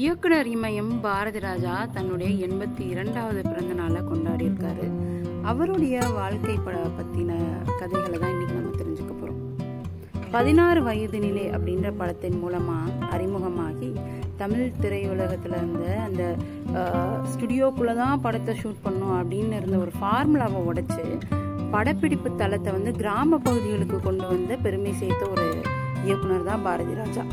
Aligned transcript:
இயக்குனர் 0.00 0.48
இமயம் 0.50 0.92
பாரதி 1.00 1.40
ராஜா 1.40 1.72
தன்னுடைய 1.94 2.28
எண்பத்தி 2.44 2.82
இரண்டாவது 2.90 3.40
பிறந்த 3.42 3.72
நாளை 3.74 4.00
கொண்டாடி 4.02 4.44
இருக்காரு 4.46 4.86
அவருடைய 5.44 5.96
வாழ்க்கை 6.12 6.54
பட 6.58 6.76
பற்றின 6.90 7.32
கதைகளை 7.72 8.18
தான் 8.18 8.32
இன்றைக்கி 8.34 8.54
நம்ம 8.54 8.70
தெரிஞ்சுக்க 8.76 9.12
போகிறோம் 9.14 9.40
பதினாறு 10.30 10.80
வயது 10.82 11.18
நிலை 11.18 11.44
அப்படின்ற 11.50 11.90
படத்தின் 11.96 12.38
மூலமாக 12.38 13.08
அறிமுகமாகி 13.10 13.90
தமிழ் 14.36 14.78
திரையுலகத்தில் 14.80 15.58
இருந்த 15.58 15.84
அந்த 16.04 16.22
ஸ்டுடியோக்குள்ளே 17.32 17.96
தான் 17.96 18.22
படத்தை 18.22 18.54
ஷூட் 18.60 18.82
பண்ணும் 18.82 19.16
அப்படின்னு 19.18 19.60
இருந்த 19.60 19.78
ஒரு 19.78 19.94
ஃபார்முலாவை 19.98 20.62
உடைச்சு 20.66 21.04
படப்பிடிப்பு 21.70 22.30
தளத்தை 22.36 22.70
வந்து 22.72 22.92
கிராம 22.94 23.40
பகுதிகளுக்கு 23.40 24.00
கொண்டு 24.00 24.26
வந்த 24.26 24.56
பெருமை 24.58 24.94
சேர்த்த 24.94 25.24
ஒரு 25.28 25.48
இயக்குனர் 26.04 26.48
தான் 26.48 26.62
பாரதி 26.62 26.94
ராஜா 26.94 27.24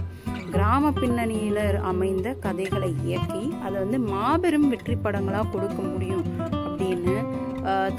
கிராம 0.53 0.91
பின்னணியில் 0.99 1.63
அமைந்த 1.91 2.27
கதைகளை 2.45 2.89
இயக்கி 3.07 3.43
அதை 3.65 3.75
வந்து 3.83 3.99
மாபெரும் 4.11 4.67
வெற்றி 4.71 4.95
படங்களாக 5.05 5.51
கொடுக்க 5.53 5.79
முடியும் 5.91 6.25
அப்படின்னு 6.67 7.15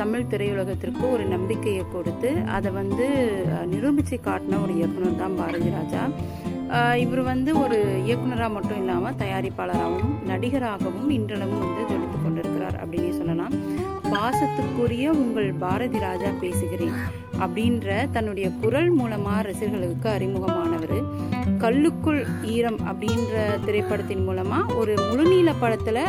தமிழ் 0.00 0.28
திரையுலகத்திற்கு 0.32 1.02
ஒரு 1.14 1.24
நம்பிக்கையை 1.32 1.82
கொடுத்து 1.94 2.30
அதை 2.56 2.70
வந்து 2.80 3.06
நிரூபித்து 3.72 4.16
காட்டின 4.26 4.60
ஒரு 4.64 4.72
இயக்குனர் 4.78 5.20
தான் 5.22 5.36
பாரதி 5.40 5.70
ராஜா. 5.78 6.02
இவர் 7.02 7.22
வந்து 7.32 7.50
ஒரு 7.62 7.76
இயக்குனராக 8.06 8.54
மட்டும் 8.54 8.80
இல்லாமல் 8.82 9.18
தயாரிப்பாளராகவும் 9.22 10.14
நடிகராகவும் 10.30 11.10
இன்றளவும் 11.18 11.62
வந்து 11.64 11.84
தொடுத்து 11.90 12.18
கொண்டிருக்கிறார் 12.18 12.76
அப்படின்னு 12.82 13.12
சொல்லலாம். 13.20 13.54
பாசத்துக்குரிய 14.14 15.06
உங்கள் 15.22 15.50
பாரதி 15.64 16.00
ராஜா 16.08 16.30
பேசுகிறேன் 16.42 16.98
அப்படின்ற 17.44 17.96
தன்னுடைய 18.16 18.48
குரல் 18.62 18.90
மூலமாக 19.00 19.42
ரசிகர்களுக்கு 19.48 20.08
அறிமுகமானவர். 20.16 20.96
கல்லுக்குள் 21.58 22.20
ஈரம் 22.56 22.80
அப்படின்ற 22.90 23.34
திரைப்படத்தின் 23.64 24.24
மூலமாக 24.24 24.74
ஒரு 24.74 24.94
முழுநீள 25.10 25.52
படத்தில் 25.60 26.02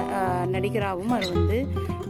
நடிகராகவும் 0.48 1.10
அவர் 1.10 1.34
வந்து 1.34 1.58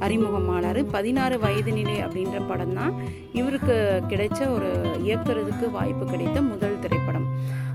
அறிமுகமானார். 0.05 0.79
பதினாறு 0.91 1.39
வயது 1.39 1.71
நிலை 1.71 1.95
அப்படின்ற 2.03 2.37
படம் 2.47 2.73
தான் 2.73 2.93
இவருக்கு 3.33 3.75
கிடைச்ச 4.09 4.39
ஒரு 4.55 4.69
இயக்குறதுக்கு 5.07 5.65
வாய்ப்பு 5.71 6.05
கிடைத்த 6.05 6.41
முதல் 6.41 6.78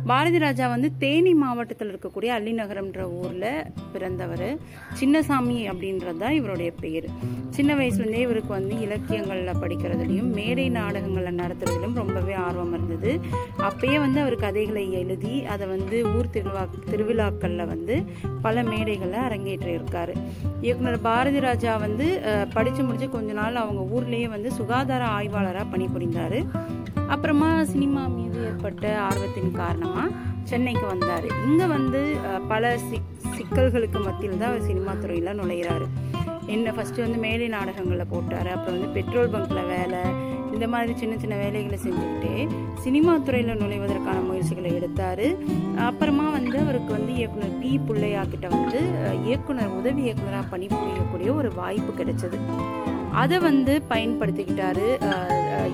பாரதி 0.09 0.39
ராஜா 0.43 0.65
வந்து 0.73 0.89
தேனி 1.03 1.31
மாவட்டத்தில் 1.43 1.91
இருக்கக்கூடிய 1.91 2.31
அள்ளிநகரம்ன்ற 2.37 3.03
ஊரில் 3.21 3.65
பிறந்தவர். 3.93 4.49
சின்னசாமி 5.01 5.57
அப்படின்றது 5.71 6.21
தான் 6.23 6.37
இவருடைய 6.39 6.71
பெயர். 6.83 7.07
சின்ன 7.57 7.71
வயசுலேருந்தே 7.79 8.21
இவருக்கு 8.27 8.53
வந்து 8.57 8.75
இலக்கியங்களில் 8.87 9.61
படிக்கிறதுலையும் 9.63 10.31
மேடை 10.39 10.67
நாடகங்களில் 10.77 11.41
நடத்துறதுலையும் 11.43 11.99
ரொம்பவே 12.03 12.35
ஆர்வம் 12.47 12.75
இருந்தது. 12.77 13.13
அப்பயே 13.69 13.97
வந்து 14.05 14.21
அவர் 14.25 14.37
கதைகளை 14.45 14.85
எழுதி 15.01 15.35
அதை 15.55 15.69
வந்து 15.75 15.97
ஊர் 16.15 16.33
திருவிழா 16.37 16.65
திருவிழாக்களில் 16.91 17.71
வந்து 17.75 17.97
பல 18.47 18.63
மேடைகளை 18.71 19.21
அரங்கேற்றியிருக்காரு 19.29 20.15
இயக்குனர் 20.65 21.05
பாரதி 21.09 21.43
ராஜா 21.49 21.73
வந்து 21.87 22.09
படித்து 22.57 22.83
முடிச்சு 22.85 23.09
கொஞ்ச 23.17 23.33
நாள் 23.41 23.63
அவங்க 23.65 23.83
ஊர்லேயே 23.97 24.29
வந்து 24.37 24.51
சுகாதார 24.61 25.05
ஆய்வாளராக 25.19 25.67
பணிபுரிந்தார். 25.75 26.39
அப்புறமா 27.15 27.49
சினிமா 27.73 28.03
மீது 28.13 28.39
ஏற்பட்ட 28.49 28.85
ஆர்வத்தின் 29.07 29.51
காரணமாக 29.61 29.94
சென்னைக்கு 30.51 30.87
வந்தார். 30.93 31.27
இங்கே 31.47 31.67
வந்து 31.77 32.01
பல 32.53 32.73
சிக் 32.89 33.11
சிக்கல்களுக்கு 33.37 33.99
மத்தியில் 34.07 34.41
தான் 34.43 34.51
அவர் 34.51 34.69
சினிமா 34.71 34.93
துறையில் 35.03 35.39
நுழையிறாரு. 35.41 35.87
என்ன 36.55 36.73
ஃபஸ்ட்டு 36.77 37.05
வந்து 37.05 37.19
மேடை 37.25 37.47
நாடகங்களில் 37.57 38.11
போட்டார். 38.13 38.49
அப்புறம் 38.55 38.77
வந்து 38.77 38.95
பெட்ரோல் 38.97 39.33
பங்க்கில் 39.35 39.71
வேலை 39.75 40.01
இந்த 40.55 40.67
மாதிரி 40.73 40.93
சின்ன 41.01 41.15
சின்ன 41.23 41.35
வேலைகளை 41.43 41.79
செஞ்சுக்கிட்டே 41.85 42.35
சினிமா 42.85 43.13
துறையில் 43.27 43.61
நுழைவதற்கான 43.63 44.19
முயற்சிகளை 44.27 44.71
எடுத்தார். 44.79 45.25
அப்புறமா 45.87 46.27
வந்து 46.37 46.57
அவருக்கு 46.65 46.91
வந்து 46.97 47.13
இயக்குனர் 47.21 47.57
பி 47.63 47.73
புள்ளையா 47.87 48.23
கிட்ட 48.33 48.47
வந்து 48.57 48.81
இயக்குனர் 49.29 49.75
உதவி 49.79 50.03
இயக்குனராக 50.09 50.47
பணிபுரியக்கூடிய 50.53 51.31
ஒரு 51.41 51.51
வாய்ப்பு 51.61 51.93
கிடைச்சது. 52.01 52.39
அதை 53.23 53.37
வந்து 53.49 53.75
பயன்படுத்திக்கிட்டாரு. 53.93 54.87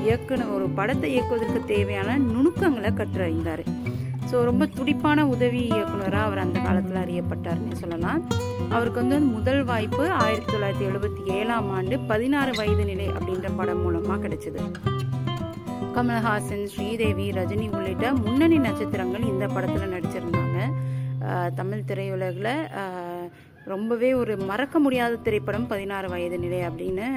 இயக்குனர் 0.07 0.55
ஒரு 0.57 0.67
படத்தை 0.79 1.09
இயக்குவதற்கு 1.15 1.61
தேவையான 1.75 2.17
நுணுக்கங்களை 2.33 2.93
கற்றறிந்தார் 3.01 3.65
ஸோ 4.31 4.39
ரொம்ப 4.49 4.65
துடிப்பான 4.77 5.21
உதவி 5.35 5.61
இயக்குனராக 5.71 6.27
அவர் 6.27 6.43
அந்த 6.43 6.59
காலத்தில் 6.67 7.01
அறியப்பட்டார்னு 7.03 7.79
சொல்லலாம். 7.83 8.21
அவருக்கு 8.75 8.99
வந்து 9.03 9.19
முதல் 9.37 9.63
வாய்ப்பு 9.71 10.05
ஆயிரத்தி 10.25 10.51
தொள்ளாயிரத்தி 10.53 10.87
எழுபத்தி 10.91 11.23
ஏழாம் 11.39 11.69
ஆண்டு 11.77 11.95
பதினாறு 12.11 12.53
வயது 12.59 12.85
நிலை 12.91 13.07
அப்படின்ற 13.17 13.49
படம் 13.61 13.83
மூலமாக 13.85 14.19
கிடைச்சது. 14.25 14.61
கமல்ஹாசன் 15.97 16.65
ஸ்ரீதேவி 16.75 17.27
ரஜினி 17.39 17.67
உள்ளிட்ட 17.79 18.13
முன்னணி 18.23 18.59
நட்சத்திரங்கள் 18.67 19.25
இந்த 19.33 19.47
படத்தில் 19.55 19.95
நடிச்சிருந்தாங்க. 19.97 20.59
தமிழ் 21.61 21.89
திரையுலகில் 21.91 22.53
ரொம்பவே 23.73 24.11
ஒரு 24.21 24.35
மறக்க 24.51 24.79
முடியாத 24.85 25.19
திரைப்படம் 25.27 25.69
பதினாறு 25.73 26.09
வயது 26.15 26.39
நிலை 26.45 26.61
அப்படின்னு 26.69 27.09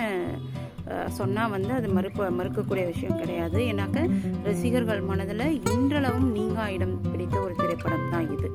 சொன்னால் 1.19 1.53
வந்து 1.55 1.71
அது 1.79 1.87
மறுக்க 1.97 2.29
மறுக்கக்கூடிய 2.39 2.83
விஷயம் 2.91 3.19
கிடையாது. 3.21 3.59
ஏன்னாக்க 3.71 4.07
ரசிகர்கள் 4.47 5.01
மனதில் 5.11 5.45
இன்றளவும் 5.73 6.29
நீங்கா 6.37 6.65
இடம் 6.77 6.95
பிடித்த 7.11 7.35
ஒரு 7.45 7.53
திரைப்படம் 7.61 8.09
தான் 8.13 8.29
இது. 8.37 8.49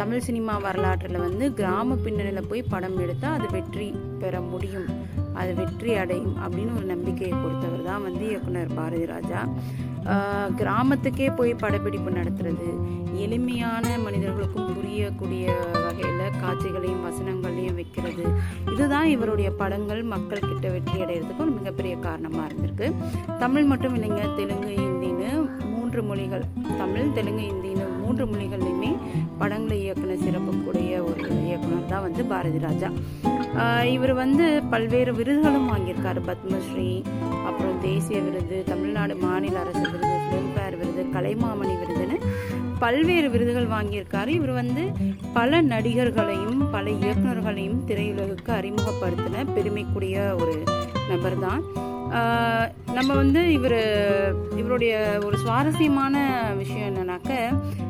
தமிழ் 0.00 0.24
சினிமா 0.26 0.54
வரலாற்றில் 0.64 1.24
வந்து 1.26 1.44
கிராம 1.58 1.96
பின்னணியில் 2.04 2.48
போய் 2.48 2.70
படம் 2.72 2.98
எடுத்தால் 3.04 3.36
அது 3.38 3.46
வெற்றி 3.56 3.86
பெற 4.22 4.40
முடியும். 4.52 4.88
அது 5.40 5.50
வெற்றி 5.60 5.92
அடையும் 6.02 6.36
அப்படின்னு 6.44 6.76
ஒரு 6.78 6.86
நம்பிக்கையை 6.92 7.34
கொடுத்தவர் 7.34 7.88
தான் 7.88 8.04
வந்து 8.06 8.24
இயக்குனர் 8.30 8.76
பாரதி 8.78 9.06
ராஜா 9.14 9.40
கிராமத்துக்கே 10.60 11.28
போய் 11.38 11.52
படப்பிடிப்பு 11.62 12.10
நடத்துறது 12.18 12.68
எளிமையான 13.24 13.86
மனிதர்களுக்கும் 14.04 14.70
புரியக்கூடிய 14.76 15.46
வகையில் 15.86 16.38
காட்சிகளையும் 16.42 17.04
வசனங்களையும் 17.06 17.78
வைக்கிறது 17.80 18.24
இதுதான் 18.76 19.10
இவருடைய 19.12 19.48
படங்கள் 19.60 20.00
மக்கள் 20.10 20.48
கிட்ட 20.48 20.66
வெற்றி 20.72 20.96
அடைகிறதுக்கு 21.02 21.44
ஒரு 21.44 21.52
மிகப்பெரிய 21.58 21.94
காரணமாக 22.06 22.48
இருந்திருக்கு. 22.48 22.86
தமிழ் 23.42 23.68
மட்டும் 23.70 23.94
இல்லைங்க 23.96 24.22
தெலுங்கு 24.38 24.72
ஹிந்தின்னு 24.80 25.30
மூன்று 25.74 26.00
மொழிகள் 26.08 26.44
தமிழ் 26.80 27.14
தெலுங்கு 27.16 27.44
ஹிந்தின்னு 27.48 27.86
மூன்று 28.02 28.24
மொழிகள்லையுமே 28.32 28.90
படங்களை 29.40 29.78
இயக்குன 29.84 30.16
சிறப்புக்குடைய 30.24 30.92
ஒரு 31.08 31.22
இயக்குனர் 31.46 31.90
தான் 31.92 32.04
வந்து 32.06 32.24
பாரதி 32.32 32.60
ராஜா. 32.66 32.90
இவர் 33.94 34.12
வந்து 34.22 34.46
பல்வேறு 34.72 35.12
விருதுகளும் 35.18 35.70
வாங்கியிருக்காரு. 35.72 36.20
பத்மஸ்ரீ 36.30 36.90
அப்புறம் 37.48 37.80
தேசிய 37.88 38.18
விருது 38.26 38.58
தமிழ்நாடு 38.72 39.16
மாநில 39.24 39.56
அரசு 39.64 39.84
விருது 39.92 40.14
ஃபிலிம்ஃபேர் 40.26 40.78
விருது 40.82 41.04
கலைமாமணி 41.16 41.74
விருதுன்னு 41.82 42.18
பல்வேறு 42.78 43.28
விருதுகள் 43.30 43.72
வாங்கியிருக்காரு. 43.74 44.30
இவர் 44.38 44.52
வந்து 44.52 44.82
பல 45.32 45.60
நடிகர்களையும் 45.72 46.60
பல 46.74 46.84
இயக்குனர்களையும் 47.00 47.80
திரையுலகுக்கு 47.88 48.52
அறிமுகப்படுத்தின 48.58 49.44
பெருமைக்குரிய 49.54 50.16
ஒரு 50.42 50.54
நபர் 51.10 51.38
தான் 51.38 51.62
நம்ம 52.94 53.10
வந்து 53.14 53.40
இவர் 53.52 53.80
இவருடைய 54.56 54.92
ஒரு 55.24 55.36
சுவாரஸ்யமான 55.38 56.16
விஷயம் 56.56 56.88
என்னன்னாக்க 56.90 57.32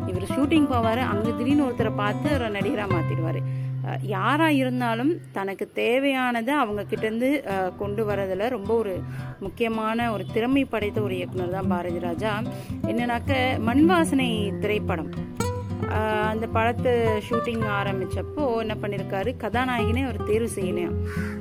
இவர் 0.06 0.30
ஷூட்டிங் 0.34 0.68
போவார் 0.72 1.02
அங்கே 1.12 1.30
திடீர்னு 1.38 1.66
ஒருத்தரை 1.66 1.92
பார்த்து 1.96 2.28
ஒரு 2.34 2.48
நடிகராக 2.50 2.94
மாற்றிடுவார் 2.94 3.40
யாராக 4.02 4.52
இருந்தாலும் 4.52 5.12
தனக்கு 5.32 5.70
தேவையானதை 5.74 6.54
அவங்க 6.62 6.84
கிட்டேருந்து 6.90 7.30
கொண்டு 7.76 8.04
வரதில் 8.06 8.48
ரொம்ப 8.48 8.76
ஒரு 8.76 8.94
முக்கியமான 9.40 10.12
ஒரு 10.12 10.26
திறமை 10.32 10.64
படைத்த 10.64 11.00
ஒரு 11.00 11.16
இயக்குனர் 11.16 11.50
தான் 11.50 11.68
பாரதி 11.68 11.98
ராஜா. 11.98 12.42
என்னன்னாக்க 12.82 13.58
மண் 13.58 13.84
வாசனை 13.84 14.52
திரைப்படம். 14.60 15.10
அந்த 16.30 16.46
படத்தை 16.54 16.92
ஷூட்டிங் 17.26 17.64
ஆரம்பித்தப்போ 17.78 18.44
என்ன 18.62 18.74
பண்ணியிருக்காரு 18.82 19.30
கதாநாயகனே 19.42 20.02
அவர் 20.06 20.26
தேர்வு 20.30 20.48
செய்யலையாம் 20.56 20.96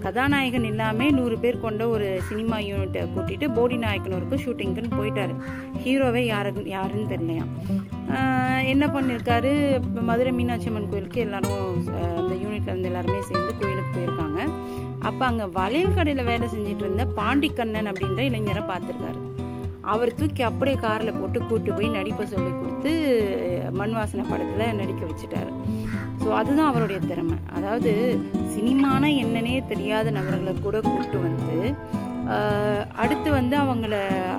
கதாநாயகன் 0.05 0.67
இல்லாமல் 0.71 1.15
நூறு 1.17 1.37
பேர் 1.43 1.63
கொண்ட 1.65 1.83
ஒரு 1.95 2.07
சினிமா 2.29 2.57
யூனிட்டை 2.69 3.03
கூட்டிகிட்டு 3.13 3.49
போடி 3.57 3.77
நாயக்கனூருக்கு 3.85 4.43
ஷூட்டிங்க்குன்னு 4.45 4.97
போயிட்டார். 4.99 5.33
ஹீரோவே 5.83 6.23
யாரு 6.33 6.51
யாருன்னு 6.75 7.11
தெரியலையாம் 7.13 7.51
என்ன 8.73 8.85
பண்ணியிருக்காரு 8.95 9.51
மதுரை 10.09 10.33
மீனாட்சி 10.39 10.69
அம்மன் 10.71 10.89
கோயிலுக்கு 10.91 11.21
எல்லாரும் 11.27 11.63
அந்த 12.19 12.33
யூனிட்ல 12.43 12.71
இருந்து 12.71 12.89
எல்லாருமே 12.91 13.21
சேர்ந்து 13.29 13.53
கோயிலுக்கு 13.61 13.95
போயிருக்காங்க. 13.97 14.41
அப்போ 15.09 15.23
அங்கே 15.29 15.45
வளையல் 15.59 15.95
கடையில் 15.97 16.29
வேலை 16.31 16.47
செஞ்சுட்டு 16.53 16.85
இருந்த 16.85 17.05
பாண்டிக்கண்ணன் 17.19 17.91
அப்படின்ற 17.91 18.21
இளைஞரை 18.29 18.63
பார்த்துருக்காரு. 18.71 19.21
அவர் 19.93 20.17
தூக்கி 20.19 20.41
அப்படியே 20.49 20.77
காரில் 20.85 21.17
போட்டு 21.17 21.39
கூட்டு 21.49 21.69
போய் 21.77 21.95
நடிப்பை 21.97 22.23
சொல்லி 22.33 22.51
கொடுத்து 22.59 22.91
மண் 23.79 23.95
வாசனை 23.97 24.23
படத்தில் 24.31 24.77
நடிக்க 24.79 25.01
வச்சுட்டாரு. 25.09 25.51
ஸோ 26.21 26.27
அதுதான் 26.39 26.69
அவருடைய 26.71 26.99
திறமை. 27.09 27.37
அதாவது 27.57 27.91
சினிமானா 28.55 29.09
என்னன்னே 29.23 29.55
தெரியாத 29.71 30.11
நபர்களை 30.17 30.53
கூட 30.65 30.77
கூப்பிட்டு 30.87 31.19
வந்து 31.27 31.57
அடுத்து 33.03 33.29
வந்து 33.39 33.55
அவங்கள 33.63 33.95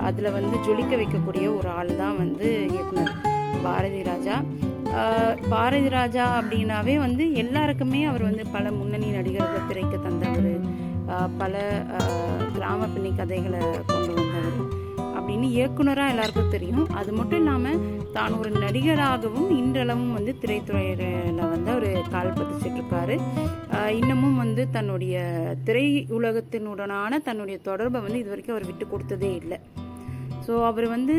அதில் 0.07 0.35
வந்து 0.37 0.55
ஜொலிக்க 0.65 0.93
வைக்கக்கூடிய 1.01 1.45
ஒரு 1.57 1.69
ஆள் 1.79 1.91
தான் 2.01 2.17
வந்து 2.23 2.47
இயக்குனர் 2.73 3.13
பாரதி 3.65 4.01
ராஜா. 4.09 4.37
பாரதி 5.53 5.89
ராஜா 5.99 6.25
அப்படின்னாவே 6.39 6.95
வந்து 7.05 7.23
எல்லாருக்குமே 7.43 8.01
அவர் 8.11 8.23
வந்து 8.29 8.43
பல 8.55 8.65
முன்னணி 8.79 9.09
நடிகர்கள் 9.17 9.69
திரைக்கு 9.69 9.99
தந்தவர். 10.07 10.51
பல 11.41 11.53
கிராம 12.55 12.89
பின்னி 12.95 13.13
கதைகளை 13.21 13.61
கொண்டு 13.93 14.11
வந்தவர். 14.19 14.76
அப்படின்னு 15.27 15.47
இயக்குனராக 15.55 16.11
எல்லாருக்கும் 16.11 16.51
தெரியும். 16.53 16.83
அது 16.99 17.11
மட்டும் 17.15 17.39
இல்லாமல் 17.41 17.79
தான் 18.17 18.35
ஒரு 18.41 18.49
நடிகராகவும் 18.63 19.49
இன்றளவும் 19.61 20.13
வந்து 20.17 20.31
திரைத்துறையில் 20.41 21.41
வந்து 21.53 21.69
அவர் 21.73 21.87
கால் 22.13 22.29
பதிச்சிட்ருக்காரு. 22.37 23.15
இன்னமும் 23.97 24.37
வந்து 24.43 24.63
தன்னுடைய 24.75 25.15
திரை 25.69 25.83
உலகத்தினுடனான 26.17 27.19
தன்னுடைய 27.27 27.57
தொடர்பை 27.67 28.01
வந்து 28.05 28.21
இது 28.21 28.31
வரைக்கும் 28.33 28.55
அவர் 28.55 28.67
விட்டு 28.69 28.87
கொடுத்ததே 28.93 29.31
இல்லை. 29.41 29.57
ஸோ 30.45 30.53
அவர் 30.69 30.87
வந்து 30.95 31.17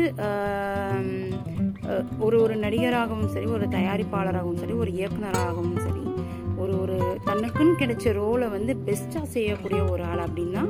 ஒரு 2.27 2.39
ஒரு 2.45 2.57
நடிகராகவும் 2.65 3.31
சரி 3.35 3.47
ஒரு 3.59 3.67
தயாரிப்பாளராகவும் 3.77 4.59
சரி 4.63 4.77
ஒரு 4.85 4.93
இயக்குனராகவும் 4.99 5.79
சரி 5.85 6.03
ஒரு 6.63 6.73
ஒரு 6.83 6.97
தனக்குன்னு 7.29 7.79
கிடைச்ச 7.83 8.15
ரோலை 8.21 8.49
வந்து 8.57 8.71
பெஸ்ட்டாக 8.89 9.33
செய்யக்கூடிய 9.37 9.83
ஒரு 9.93 10.03
ஆள் 10.11 10.25
அப்படின்னா 10.27 10.65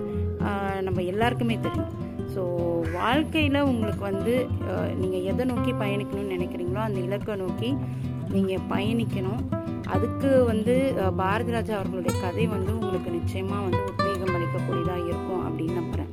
நம்ம 0.90 1.00
எல்லாருக்குமே 1.14 1.58
தெரியும். 1.68 1.92
ஸோ 2.34 2.42
வாழ்க்கையில் 2.94 3.60
உங்களுக்கு 3.62 4.04
வந்து 4.04 4.34
நீங்கள் 4.96 5.24
எதை 5.24 5.46
நோக்கி 5.46 5.72
பயணிக்கணும்னு 5.74 6.36
நினைக்கிறீங்களோ 6.38 6.82
அந்த 6.84 7.00
இலக்கை 7.00 7.36
நோக்கி 7.36 7.70
நீங்கள் 8.30 8.66
பயணிக்கணும். 8.70 9.42
அதுக்கு 9.86 10.30
வந்து 10.46 10.74
பாரதிராஜா 11.18 11.74
அவர்களுடைய 11.78 12.14
கதை 12.22 12.48
வந்து 12.48 12.72
உங்களுக்கு 12.74 13.12
நிச்சயமாக 13.12 13.64
வந்து 13.64 13.80
உத்வேகம் 13.86 14.36
அளிக்கக்கூடியதாக 14.36 15.06
இருக்கும் 15.06 15.46
அப்படின்னு 15.48 15.74
நம்புகிறேன் 15.74 16.12